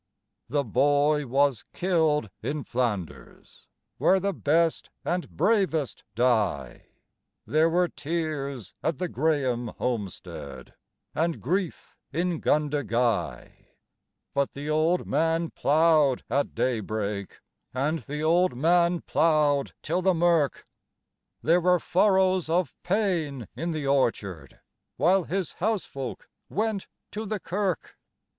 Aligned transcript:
The 0.47 0.63
boy 0.63 1.27
was 1.27 1.63
killed 1.73 2.31
in 2.41 2.63
Flanders, 2.63 3.67
where 3.99 4.19
the 4.19 4.33
best 4.33 4.89
and 5.05 5.29
bravest 5.29 6.03
die. 6.15 6.87
There 7.45 7.69
were 7.69 7.87
tears 7.87 8.73
at 8.81 8.97
the 8.97 9.07
Grahame 9.07 9.73
homestead 9.77 10.73
and 11.13 11.39
grief 11.39 11.95
in 12.11 12.41
Gundagai; 12.41 13.51
But 14.33 14.53
the 14.53 14.71
old 14.71 15.05
man 15.05 15.51
ploughed 15.51 16.23
at 16.31 16.55
daybreak 16.55 17.39
and 17.71 17.99
the 17.99 18.23
old 18.23 18.55
man 18.57 19.01
ploughed 19.01 19.73
till 19.83 20.01
the 20.01 20.15
mirk 20.15 20.65
There 21.43 21.61
were 21.61 21.79
furrows 21.79 22.49
of 22.49 22.73
pain 22.81 23.47
in 23.55 23.69
the 23.69 23.85
orchard 23.85 24.61
while 24.97 25.25
his 25.25 25.57
housefolk 25.59 26.27
went 26.49 26.87
to 27.11 27.23
the 27.27 27.39
kirk. 27.39 27.99